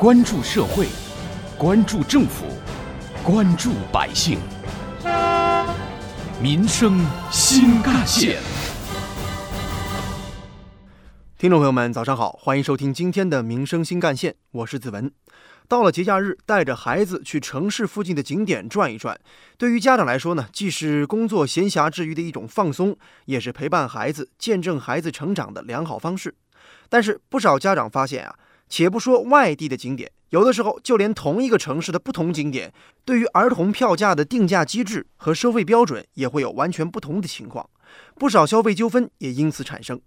[0.00, 0.86] 关注社会，
[1.58, 2.46] 关注政府，
[3.22, 4.38] 关注百姓，
[6.42, 8.40] 民生新干线。
[11.36, 15.12] 听众朋友们，早上好，欢迎收听今天的《民生新干线》，我是子文。
[15.68, 19.20] 到了节假日，带着孩子去城市附近的景点转一转，
[19.58, 22.96] 对于家长来说呢，既是工作闲暇之余的一种放松，
[23.26, 26.34] 也是陪伴孩子、见证孩子成长的良好方式。
[26.88, 28.34] 但是，不少家长发现啊，
[28.70, 32.72] 且不说外地的景点，有的时候就连同一个城市的不同景点，
[33.04, 37.68] 对于儿童票价的定价机制和收费标准，也会有完全不同的情况，
[38.14, 40.00] 不少消费纠纷也因此产生。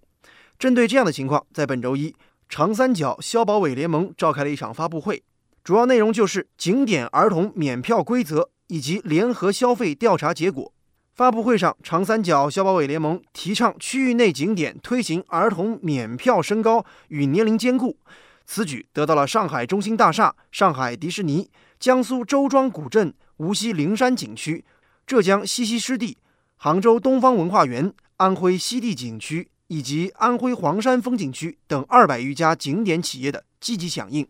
[0.57, 2.15] 针对这样的情况，在本周一，
[2.47, 5.21] 长三角消保委联盟召开了一场发布会，
[5.61, 10.71] 主要内容就是景点儿童免票规则以及联合消费调查结果。
[11.13, 17.97] 发布会上，长三角消保委联盟提倡区域内景点推行儿童免票升高与年龄兼顾，
[18.45, 21.49] 此举得到了上海中心大厦、上海迪士尼、
[21.79, 24.63] 江苏周庄古镇、无锡灵山景区、
[25.05, 26.17] 浙江西溪湿地、
[26.57, 29.49] 杭州东方文化园、安徽西递景区。
[29.67, 34.27] 以及安徽黄山风景区等二百余家景点企业的积极响应。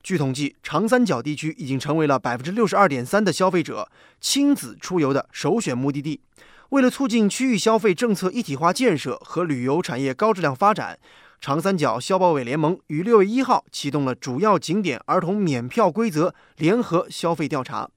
[0.00, 3.90] 据统计，长三角地区已经成为了百分之六十二点三的消费者
[4.20, 6.20] 亲子出游的首选目的地。
[6.68, 10.96] 为了促进区域消费政策一体化建设和旅游产业高质量发展，
[11.40, 17.88] 长三角消保委联盟于六月一号启动了主要景点儿童免票规则联合消费调查。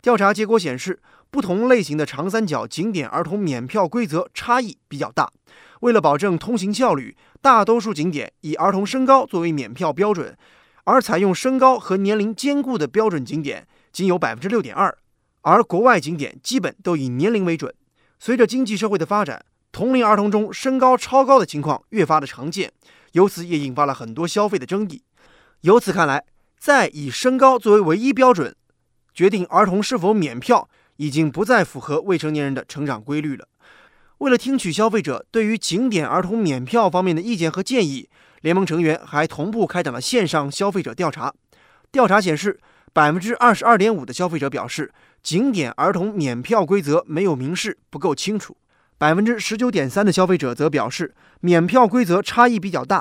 [0.00, 5.30] 调查结果显示，不同类型的长三角景点儿童免票规则差异比较大。
[5.80, 10.36] 为了保证通行效率，大多数景点以儿童身高作为免票标准，
[10.84, 14.96] 而采用身高和年龄兼顾的标准景点仅有百分之六点二，
[15.42, 17.74] 而国外景点基本都以年龄为准。
[18.18, 19.44] 随着经济社会的发展，
[19.76, 22.72] 同龄儿童中身高超高的情况越发的常见，
[23.12, 25.02] 由此也引发了很多消费的争议。
[25.60, 26.24] 由此看来，
[26.58, 28.56] 再以身高作为唯一标准
[29.12, 33.48] 决定儿童是否免票，已经不再符合未成年人的成长规律了。
[34.16, 38.08] 为了听取消费者对于景点儿童免票方面的意见和建议，
[38.40, 41.34] 联盟成员还同步开展了线上消费者调查。
[41.92, 42.58] 调查显示，
[42.94, 48.54] 百分之二十二点五的消费者表示景点儿童免票规则没有明示，不够清楚；
[48.98, 53.00] 百分之十九点三的消费者则表示免票规则差异比较大；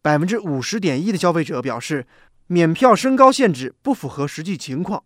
[0.00, 2.06] 百分之五十点一的消费者表示
[2.46, 5.02] 免票身高限制不符合实际情况。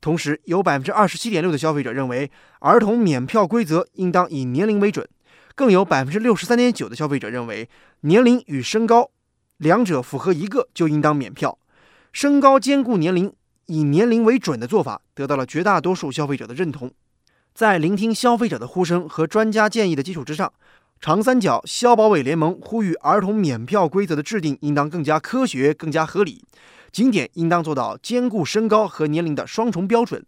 [0.00, 5.08] 同时，有百分之二十七点六的消费者认为儿童免票规则应当以年龄为准，
[5.56, 7.68] 更有百分之六十三点九的消费者认为
[8.02, 9.10] 年龄与身高
[9.56, 11.58] 两者符合一个就应当免票，
[12.12, 13.32] 身高兼顾年龄，
[13.66, 16.92] 以年龄为准的做法得到了绝大多数消费者的认同。
[17.54, 20.50] 在聆听消费者的呼声和专家建议的基础之上，
[21.00, 26.42] 长三角消保委联盟呼吁儿童免票规则的制定应当更加科学、更加合理。
[26.90, 30.24] 景点应当做到兼顾身高和年龄的双重标准，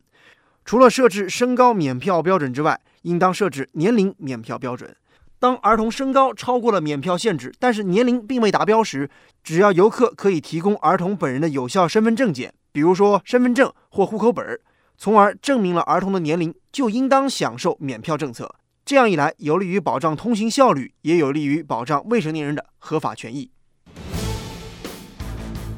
[0.66, 4.94] 除了设置身高免票标准之外，应当设置年龄免票标准。
[5.38, 9.08] 当儿童身高超过了免票限制，但是年龄并未达标时，
[9.42, 14.60] 只要游客可以提供儿童本人的有效身份证件，比如说身份证或户口本儿，
[14.96, 18.54] 从而证明了儿童的年龄，就应当享受免票政策。
[18.84, 23.50] 这样一来，有利于保障通行效率，也有利于保障未成年人的合法权益。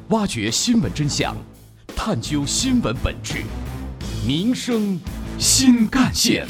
[0.09, 1.37] 挖掘新闻真相，
[1.97, 3.43] 探究新闻本质，
[4.27, 5.01] 民生
[5.39, 6.47] 新干线。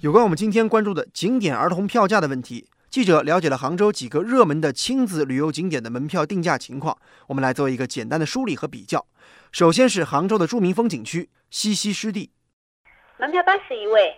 [0.00, 6.96] 有关我们今天关注的景点儿童票价的问题，记者了解了杭州几个热门的亲子旅游景点的门票定价情况。
[7.26, 9.04] 我们来做一个简单的梳理和比较。
[9.52, 12.30] 首先是杭州的著名风景区西溪湿地，
[13.18, 14.16] 门票八十一位，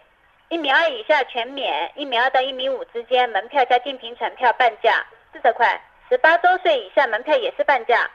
[0.50, 5.04] 一米二以下全免，一米二到一米五之间门票加电瓶船票半价。
[5.32, 8.09] 四十块，十八周岁以下门票也是半价。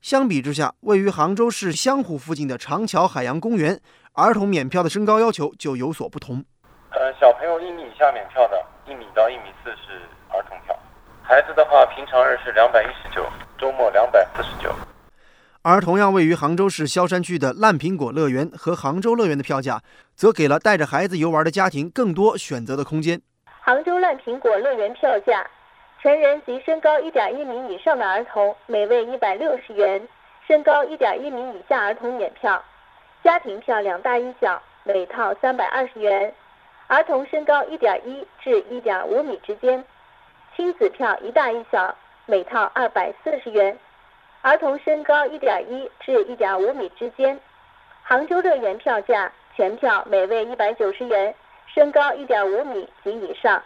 [0.00, 3.80] 相比之下，位于杭州市湘湖附近的长桥海洋公园，
[4.12, 6.44] 儿童免票的身高要求就有所不同。
[6.96, 10.78] 呃，小朋友一米以下免票的，一米到一米四是儿童票。
[11.22, 13.26] 孩子的话，平常日是两百一十九，
[13.58, 14.72] 周末两百四十九。
[15.62, 19.80] 而同样位于杭州市萧山区的烂苹果乐园和杭州乐园的票价，
[20.14, 23.20] 则给了带着孩子游玩的家庭更多选择的空间。
[23.60, 25.44] 杭州烂苹果乐园票价。
[26.00, 30.06] 成人及身高一点一米以上的儿童每位一百六十元，
[30.46, 32.62] 身高一点一米以下儿童免票。
[33.22, 36.30] 家庭票两大一小每套三百二十元，
[36.86, 39.84] 儿童身高一点一至一点五米之间。
[40.54, 41.96] 亲子票一大一小
[42.26, 43.76] 每套二百四十元，
[44.42, 47.40] 儿童身高一点一至一点五米之间。
[48.02, 51.34] 杭州乐园票价全票每位一百九十元，
[51.66, 53.62] 身高一点五米及以上。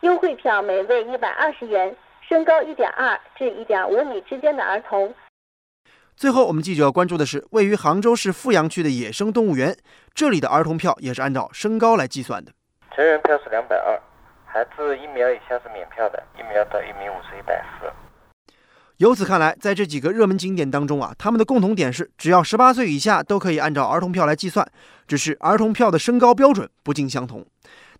[0.00, 5.12] 优惠票每位一百二十元，身高一点二至一点五米之间的儿童。
[6.18, 9.76] 最后，我们记者要关注的是位于杭州市富阳区的野生动物园，
[10.12, 12.50] 这里的儿童票也是按照身高来计算的。
[12.92, 13.96] 成人票是两百二，
[14.44, 17.86] 孩子一米二以下是免票的，一米二到一米五是一百四。
[18.96, 24.68] 由此看来，在这几个热门景点当中啊，他们的共同点是，只要十八岁以下都可以按照儿童票来计算，
[25.06, 27.46] 只是儿童票的身高标准不尽相同。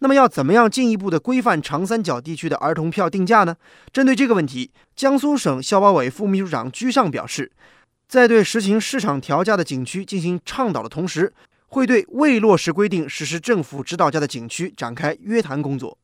[0.00, 3.54] 那么，要怎么样进一步的规范长三角地区的儿童票定价呢？
[3.92, 7.52] 针对这个问题，江苏省消保委副秘书长居上表示。
[8.08, 11.30] 在对实行市场调价的景区进行倡导的同时，
[11.66, 15.98] 会对未落实规定实施政府指导价的景区展开约谈工作。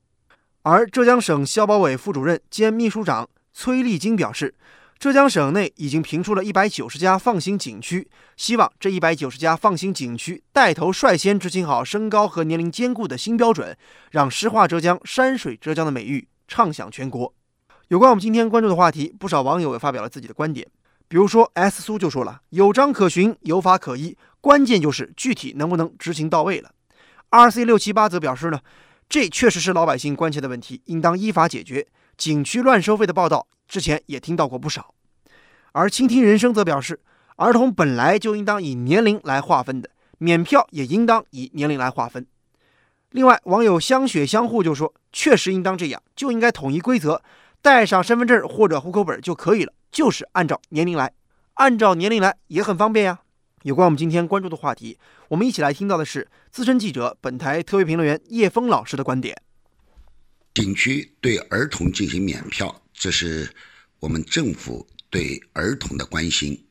[0.60, 4.54] 而浙江省消保委副主任兼秘书长崔立金表示，
[4.98, 8.06] 浙江省内已经评出了一百九十家放心景区，
[8.36, 13.74] 希望这一百九十家放心景区带头率先执行好身高和年龄兼顾的新标准，
[14.10, 17.32] 让诗画浙江、山水浙江的美誉畅响全国。
[17.88, 20.66] 有关我们今天关注的话题，不少网友也发表了自己的观点。
[21.14, 26.72] 比如说，S 苏就说了，有章可循，有法可依，关键就是具体能不能执行到位了。
[27.30, 28.58] R C 六七八则表示呢，
[29.08, 31.86] 这确实是老百姓关切的问题，应当依法解决。
[32.16, 34.92] 景区乱收费的报道之前也听到过不少。
[35.70, 36.98] 而倾听人生则表示，
[37.36, 39.88] 儿童本来就应当以年龄来划分的，
[40.18, 42.26] 免票也应当以年龄来划分。
[43.10, 47.22] 另外，网友香雪相互就说，确实应当这样，就应该统一规则，
[47.64, 49.72] 带上身份证或者户口本就可以了。
[49.90, 51.14] 就是按照年龄来，
[51.54, 53.20] 按照年龄来也很方便呀。
[53.62, 59.40] 有关我们今天关注的话题，我们一起来听到的是资深记者、本台特约评论员叶峰老师的观点。
[60.52, 63.50] 景区对儿童进行免票，这是
[63.98, 66.66] 我们政府对儿童的关心。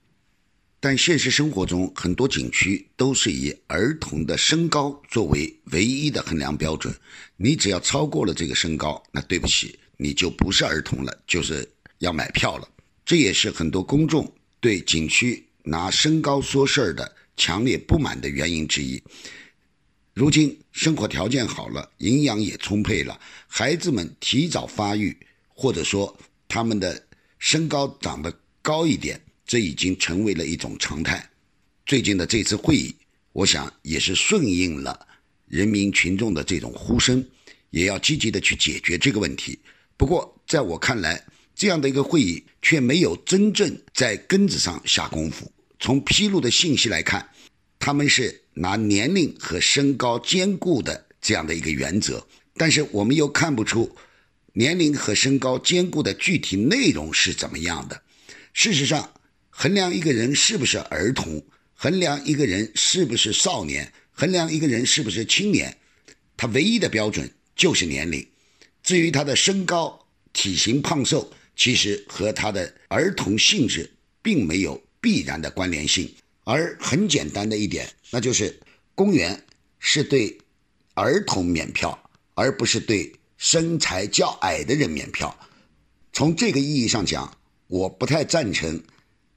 [0.80, 6.94] 但现实生活中，很多景区都是以儿童的身高作为唯一的衡量标准。
[7.38, 11.68] 你只要超过了这个身高，那对不起，你就不是儿童了，就是
[12.00, 12.68] 要买票了。
[13.06, 19.01] 这也是很多公众对景区拿身高说事儿的强烈不满的原因之一。
[20.13, 25.16] 如今生活条件好了，营养也充沛了，孩子们提早发育，
[25.48, 26.16] 或者说
[26.48, 27.07] 他们的
[27.39, 28.31] 身高长得
[28.62, 31.28] 高一点，这已经成为了一种常态。
[31.86, 32.96] 最近的这次会议，
[33.31, 35.07] 我想也是顺应了
[35.48, 37.25] 人民群众的这种呼声，
[37.72, 39.60] 也要积极的去解决这个问题。
[40.04, 41.24] 不过，在我看来，
[41.56, 45.50] 这样的一个会议却没有真正在根子上下功夫。
[45.80, 47.26] 从披露的信息来看，
[47.80, 52.22] 他们是拿年龄和身高兼顾的这样的一个原则，
[52.58, 53.96] 但是我们又看不出
[54.52, 58.02] 年龄和身高兼顾的具体内容是怎么样的。
[58.52, 59.10] 事实上，
[59.50, 61.42] 衡量一个人是不是儿童，
[61.76, 65.78] 衡量一个人是不是少年，衡量一个人是不是青年，
[66.36, 68.28] 他唯一的标准就是年龄。
[68.84, 69.98] 至于他的身高、
[70.34, 73.90] 体型胖瘦，其实和他的儿童性质
[74.22, 76.14] 并没有必然的关联性，
[76.44, 78.60] 而很简单的一点，那就是
[78.94, 79.42] 公园
[79.80, 80.38] 是对
[80.96, 81.98] 儿童免票，
[82.34, 85.34] 而不是对身材较矮的人免票。
[86.12, 87.38] 从这个意义上讲，
[87.68, 88.84] 我不太赞成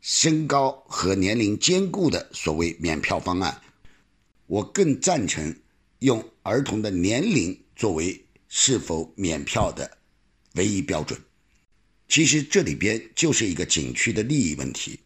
[0.00, 3.62] 身高和年龄兼顾的所谓免票方案，
[4.46, 5.56] 我更赞成
[6.00, 9.98] 用儿童的年龄作为是否免票的
[10.54, 11.20] 唯一标准。
[12.08, 15.00] 其实这里边就是一个景区的利益问题。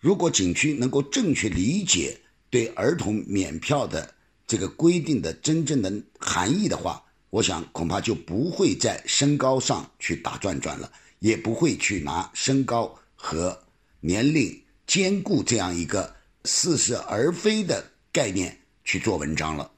[0.00, 2.18] 如果景区能够正确理解
[2.50, 4.14] 对儿童免票的
[4.46, 13.64] 这个规定的真正的含义的话，我想恐怕就不会在身高上去打转转了，也不会去拿身高和
[14.00, 19.70] 年龄兼顾这样一个似是而非的概念去做文章了。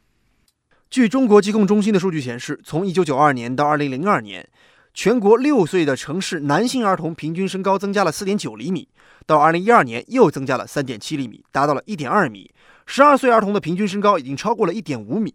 [0.91, 4.49] 据中国疾控中心的数据显示，从1992年到2002年。
[4.93, 8.89] 全国六岁的城市男性儿童平均身高增加了四点九厘米，
[9.25, 12.51] 到二零一二年又增加了三点七厘米，达到了一点二米。
[12.87, 15.33] 十二岁儿童的平均身高已经超过了一点五米，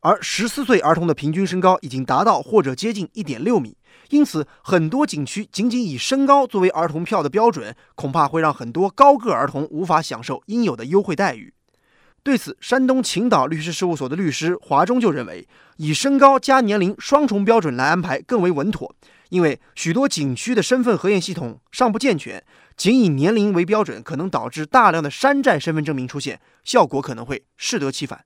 [0.00, 3.76] 而十四岁儿童的平均身高已经达到或者接近一点六米。
[4.10, 11.54] 因此，很多景区仅仅以身高作为儿童票的标准，恐怕会让很多高个儿童无法享受应有的优惠待遇。
[12.26, 18.92] 对此，山东青岛律师事务所的律师华中就认为，以身高加年龄双重标准来安排更为稳妥。
[19.28, 22.42] 因为许多景区的身份核验系统尚不健全，
[22.76, 28.24] 仅以年龄为标准，可能导致大量的山寨身份证明出现，效果可能会适得其反。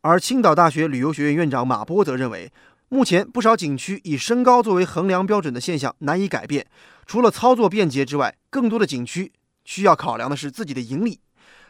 [0.00, 2.52] 而青岛大学旅游学院院长马波则认为，
[2.88, 6.66] 目前不少景区以身高作为衡量标准的现象难以改变，
[7.06, 9.30] 除了操作便捷之外，更多的景区
[9.64, 11.20] 需要考量的是自己的盈利。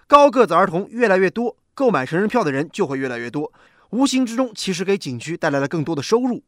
[0.06, 1.59] 高个子儿童越来越多。
[1.76, 3.52] 购买成人票的人就会越来越多，
[3.90, 6.42] 无形之中其实给景区带来了更多的收入。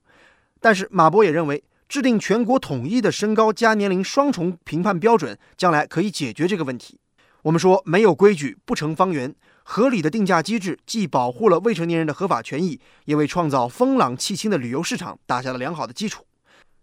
[0.59, 6.99] 但是马博也认为，制定全国统一的身高加年龄双重评判标准，将来可以解决这个问题。
[7.43, 9.35] 我们说，没有规矩不成方圆。
[9.63, 16.25] 合理的定价机制既保护了未成年人的合法权益，也为创造风朗气清的旅游市场打下了良好的基础。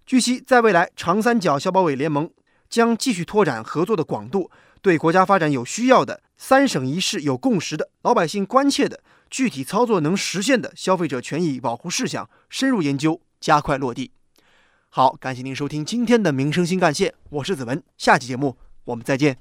[0.06, 2.30] 据悉，在未来，长三角消保委联盟
[2.70, 4.52] 将继续拓展合作的广度，
[4.84, 14.12] 对国家发展有需要的、三省一市有共识的、老百姓关切的、具体操作能实现的消费者权益保护事项深入研究，加快落地。
[14.90, 19.38] 好，感谢您收听今天的《民生新干线》，我是子文，下期节目我们再见。